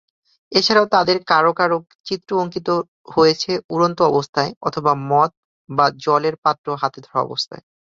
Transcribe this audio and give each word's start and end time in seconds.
এছাড়াও 0.51 0.87
তাদের 0.95 1.17
কারও 1.27 1.51
কারও 1.53 1.77
চিত্র 2.05 2.29
অঙ্কিত 2.39 2.67
হয়েছে 3.13 3.51
উড়ন্ত 3.73 3.99
অবস্থায় 4.11 4.51
অথবা 4.67 4.91
মদ 5.09 5.31
বা 5.69 5.85
জলের 6.03 6.35
পাত্র 6.43 6.67
হাতে 6.81 6.99
ধরা 7.01 7.19
অবস্থায়। 7.27 7.63